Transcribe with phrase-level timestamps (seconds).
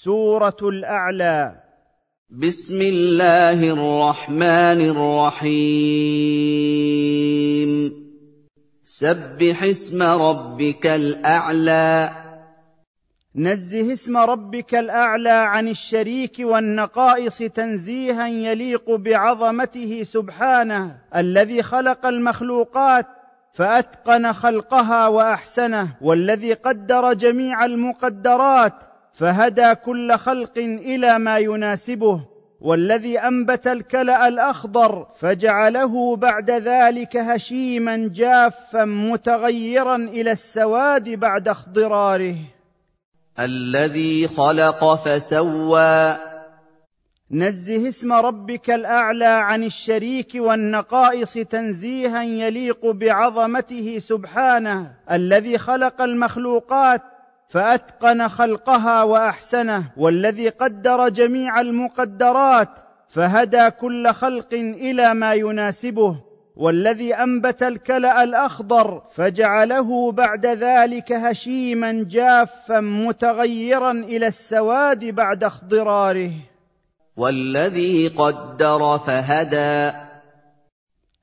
[0.00, 1.60] سورة الأعلى.
[2.30, 5.72] بسم الله الرحمن الرحيم.
[8.86, 12.10] سبح اسم ربك الأعلى.
[13.36, 23.06] نزه اسم ربك الأعلى عن الشريك والنقائص تنزيها يليق بعظمته سبحانه الذي خلق المخلوقات
[23.52, 32.20] فأتقن خلقها وأحسنه والذي قدر جميع المقدرات فهدى كل خلق إلى ما يناسبه
[32.60, 42.36] والذي أنبت الكلأ الأخضر فجعله بعد ذلك هشيما جافا متغيرا إلى السواد بعد اخضراره
[43.38, 46.16] الذي خلق فسوى.
[47.30, 57.02] نزه اسم ربك الأعلى عن الشريك والنقائص تنزيها يليق بعظمته سبحانه الذي خلق المخلوقات
[57.52, 62.68] فأتقن خلقها وأحسنه والذي قدر جميع المقدرات
[63.08, 66.16] فهدى كل خلق إلى ما يناسبه
[66.56, 76.30] والذي أنبت الكلأ الأخضر فجعله بعد ذلك هشيما جافا متغيرا إلى السواد بعد اخضراره
[77.16, 79.96] والذي قدر فهدى.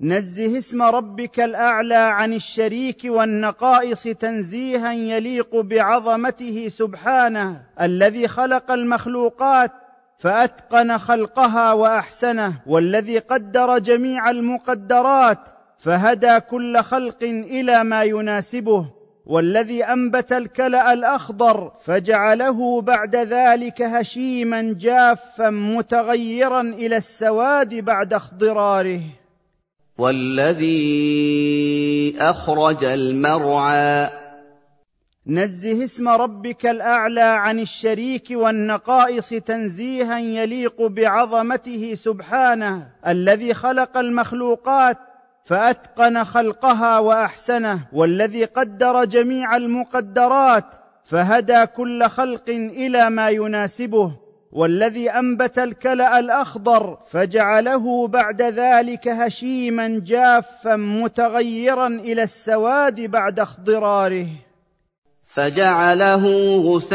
[0.00, 9.72] نزه اسم ربك الأعلى عن الشريك والنقائص تنزيها يليق بعظمته سبحانه الذي خلق المخلوقات
[10.18, 15.38] فأتقن خلقها وأحسنه والذي قدر جميع المقدرات
[15.78, 18.90] فهدى كل خلق إلى ما يناسبه
[19.26, 29.00] والذي أنبت الكلأ الأخضر فجعله بعد ذلك هشيما جافا متغيرا إلى السواد بعد اخضراره
[29.98, 30.84] والذي
[32.20, 34.10] أخرج المرعى.
[35.26, 44.98] نزه اسم ربك الأعلى عن الشريك والنقائص تنزيها يليق بعظمته سبحانه الذي خلق المخلوقات
[45.44, 50.64] فأتقن خلقها وأحسنه والذي قدر جميع المقدرات
[51.04, 54.23] فهدى كل خلق إلى ما يناسبه.
[54.54, 64.26] والذي أنبت الكلأ الأخضر فجعله بعد ذلك هشيما جافا متغيرا إلى السواد بعد اخضراره.
[65.26, 66.26] فجعله
[66.58, 66.94] غثاء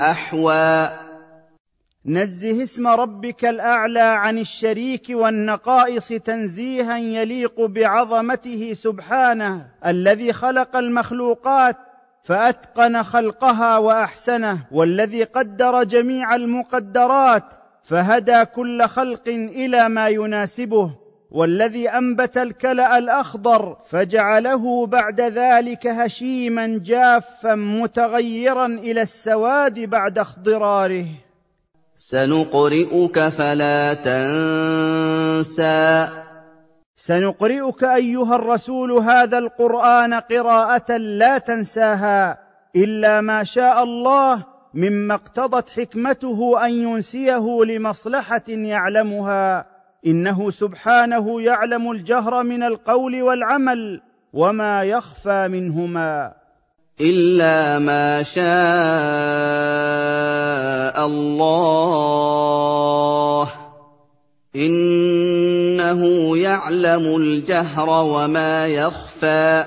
[0.00, 0.88] أحوى.
[2.06, 11.76] نزه اسم ربك الأعلى عن الشريك والنقائص تنزيها يليق بعظمته سبحانه الذي خلق المخلوقات
[12.24, 17.44] فأتقن خلقها وأحسنه والذي قدر جميع المقدرات
[17.82, 20.94] فهدى كل خلق إلى ما يناسبه
[21.30, 31.06] والذي أنبت الكلأ الأخضر فجعله بعد ذلك هشيما جافا متغيرا إلى السواد بعد اخضراره
[31.98, 35.44] سنقرئك فلا تنسى.
[36.96, 42.38] سنقرئك أيها الرسول هذا القرآن قراءة لا تنساها
[42.76, 44.44] إلا ما شاء الله
[44.74, 49.66] مما اقتضت حكمته أن ينسيه لمصلحة يعلمها.
[50.06, 54.00] إنه سبحانه يعلم الجهر من القول والعمل
[54.32, 56.32] وما يخفى منهما.
[57.00, 58.44] إلا ما شاء
[61.06, 62.84] الله.
[65.84, 69.64] إِنَّهُ يَعْلَمُ الْجَهْرَ وَمَا يَخْفَىٰ.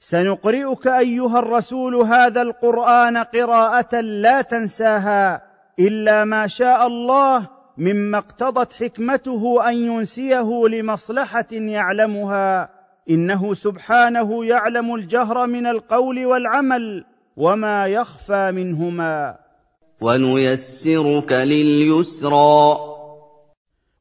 [0.00, 5.42] سنقرئك أيها الرسول هذا القرآن قراءة لا تنساها
[5.78, 7.48] إلا ما شاء الله
[7.78, 12.68] مما اقتضت حكمته أن ينسيه لمصلحة يعلمها.
[13.10, 17.04] إنه سبحانه يعلم الجهر من القول والعمل
[17.36, 19.36] وما يخفى منهما.
[20.00, 22.91] ونيسرك لليسرى.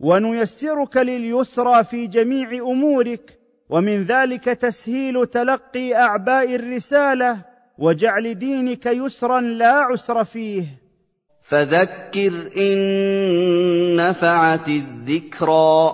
[0.00, 3.38] ونيسرك لليسرى في جميع أمورك
[3.68, 7.38] ومن ذلك تسهيل تلقي أعباء الرسالة
[7.78, 10.64] وجعل دينك يسرا لا عسر فيه.
[11.42, 15.92] فذكر إن نفعت الذكرى.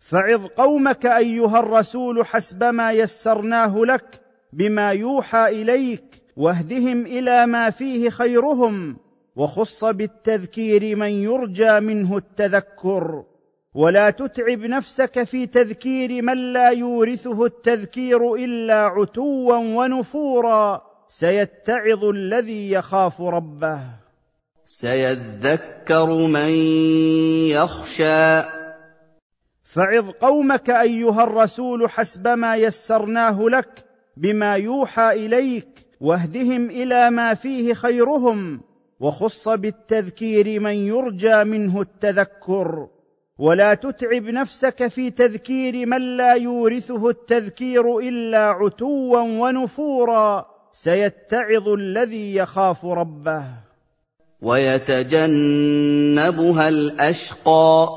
[0.00, 4.20] فعظ قومك أيها الرسول حسب ما يسرناه لك
[4.52, 6.04] بما يوحى إليك
[6.36, 8.96] واهدهم إلى ما فيه خيرهم.
[9.38, 13.24] وخص بالتذكير من يرجى منه التذكر
[13.74, 23.20] ولا تتعب نفسك في تذكير من لا يورثه التذكير إلا عتوا ونفورا سيتعظ الذي يخاف
[23.20, 23.80] ربه.
[24.66, 26.50] سيذكر من
[27.50, 28.42] يخشى.
[29.62, 33.84] فعظ قومك أيها الرسول حسب ما يسرناه لك
[34.16, 38.67] بما يوحى إليك واهدهم إلى ما فيه خيرهم
[39.00, 42.88] وخص بالتذكير من يرجى منه التذكر.
[43.38, 50.46] ولا تتعب نفسك في تذكير من لا يورثه التذكير إلا عتوا ونفورا.
[50.72, 53.44] سيتعظ الذي يخاف ربه.
[54.42, 55.08] ويتجنبها
[56.68, 57.88] الأشقى.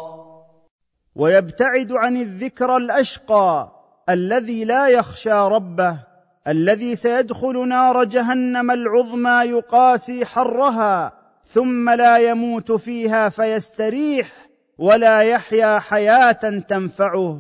[1.16, 3.72] ويبتعد عن الذكر الأشقى
[4.10, 6.11] الذي لا يخشى ربه.
[6.48, 11.14] الذي سيدخل نار جهنم العظمى يقاسي حرها
[11.46, 14.48] ثم لا يموت فيها فيستريح
[14.78, 17.40] ولا يحيا حياة تنفعه.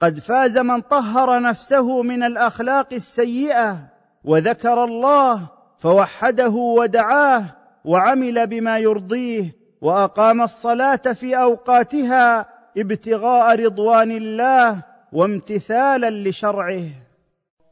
[0.00, 3.78] قد فاز من طهر نفسه من الأخلاق السيئة
[4.24, 5.48] وذكر الله
[5.78, 7.44] فوحده ودعاه
[7.84, 12.46] وعمل بما يرضيه وأقام الصلاة في أوقاتها
[12.76, 17.07] ابتغاء رضوان الله وامتثالا لشرعه.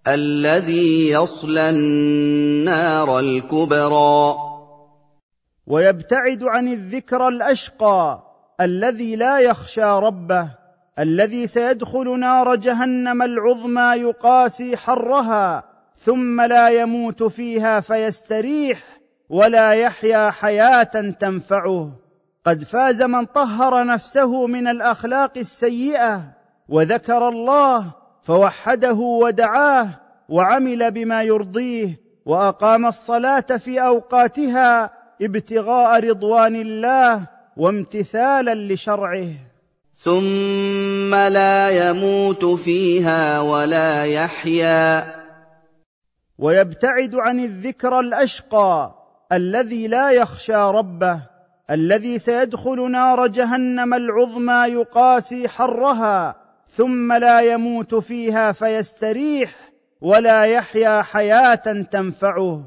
[0.08, 4.34] الذي يصلى النار الكبرى.
[5.66, 8.22] ويبتعد عن الذكر الأشقى
[8.60, 10.48] الذي لا يخشى ربه
[10.98, 15.64] الذي سيدخل نار جهنم العظمى يقاسي حرها
[15.96, 18.82] ثم لا يموت فيها فيستريح
[19.28, 21.90] ولا يحيا حياة تنفعه.
[22.44, 26.22] قد فاز من طهر نفسه من الأخلاق السيئة
[26.68, 29.88] وذكر الله فوحده ودعاه
[30.28, 34.90] وعمل بما يرضيه وأقام الصلاة في أوقاتها
[35.22, 37.26] ابتغاء رضوان الله
[37.56, 39.28] وامتثالا لشرعه.
[39.96, 45.04] ثم لا يموت فيها ولا يحيا.
[46.38, 48.94] ويبتعد عن الذكر الأشقى
[49.32, 51.20] الذي لا يخشى ربه
[51.70, 59.54] الذي سيدخل نار جهنم العظمى يقاسي حرها ثم لا يموت فيها فيستريح
[60.00, 62.64] ولا يحيا حياة تنفعه.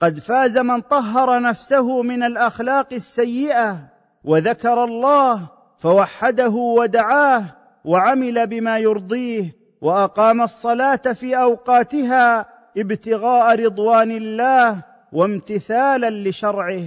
[0.00, 3.78] قد فاز من طهر نفسه من الأخلاق السيئة
[4.24, 5.48] وذكر الله
[5.78, 7.44] فوحده ودعاه
[7.84, 12.46] وعمل بما يرضيه وأقام الصلاة في أوقاتها
[12.76, 14.82] ابتغاء رضوان الله
[15.12, 16.86] وامتثالا لشرعه.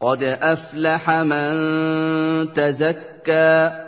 [0.00, 3.83] قد أفلح من تزكى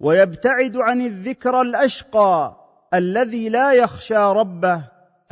[0.00, 2.56] ويبتعد عن الذكر الأشقى
[2.94, 4.80] الذي لا يخشى ربه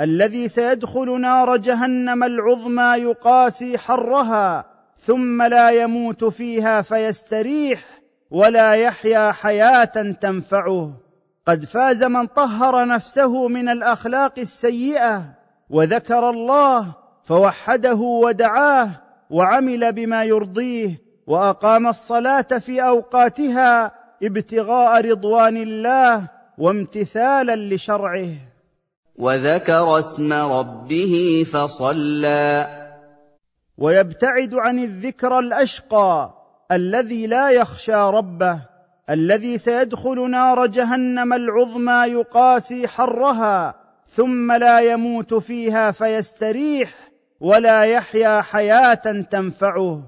[0.01, 4.65] الذي سيدخل نار جهنم العظمى يقاسي حرها
[4.97, 7.85] ثم لا يموت فيها فيستريح
[8.31, 10.93] ولا يحيا حياة تنفعه.
[11.47, 15.23] قد فاز من طهر نفسه من الأخلاق السيئة
[15.71, 18.89] وذكر الله فوحده ودعاه
[19.31, 26.29] وعمل بما يرضيه وأقام الصلاة في أوقاتها ابتغاء رضوان الله
[26.59, 28.35] وامتثالا لشرعه.
[29.17, 32.67] وذكر اسم ربه فصلى.
[33.79, 36.35] ويبتعد عن الذكر الأشقى
[36.73, 38.59] الذي لا يخشى ربه
[39.11, 43.75] الذي سيدخل نار جهنم العظمى يقاسي حرها
[44.07, 46.95] ثم لا يموت فيها فيستريح
[47.41, 50.03] ولا يحيا حياة تنفعه.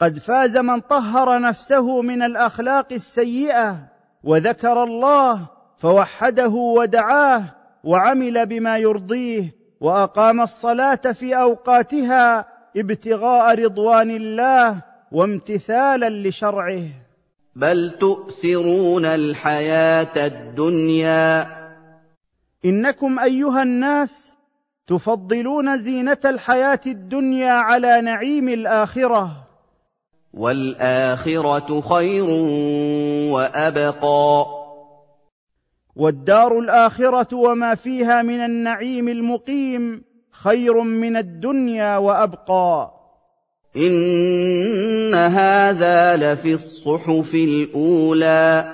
[0.00, 3.76] قد فاز من طهر نفسه من الأخلاق السيئة
[4.24, 5.46] وذكر الله
[5.76, 7.42] فوحده ودعاه
[7.84, 14.82] وعمل بما يرضيه وأقام الصلاة في أوقاتها ابتغاء رضوان الله
[15.12, 16.88] وامتثالا لشرعه.
[17.56, 21.46] بل تؤثرون الحياة الدنيا.
[22.64, 24.36] إنكم أيها الناس
[24.86, 29.45] تفضلون زينة الحياة الدنيا على نعيم الآخرة.
[30.36, 32.24] والآخرة خير
[33.32, 34.46] وأبقى.
[35.96, 42.92] والدار الآخرة وما فيها من النعيم المقيم خير من الدنيا وأبقى.
[43.76, 48.72] إن هذا لفي الصحف الأولى.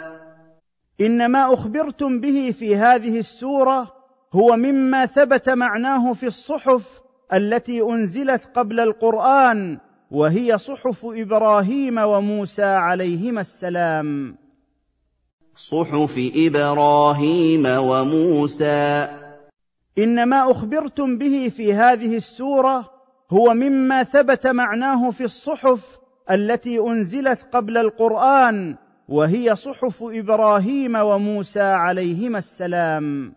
[1.00, 3.92] ان ما أخبرتم به في هذه السورة
[4.32, 7.00] هو مما ثبت معناه في الصحف
[7.32, 9.78] التي أنزلت قبل القرآن
[10.12, 14.36] وهي صحف إبراهيم وموسى عليهما السلام.
[15.56, 19.08] صحف إبراهيم وموسى.
[19.98, 22.90] ان ما أخبرتم به في هذه السورة
[23.30, 25.98] هو مما ثبت معناه في الصحف
[26.30, 28.76] التي أنزلت قبل القرآن
[29.08, 33.34] وهي صحف إبراهيم وموسى عليهما السلام.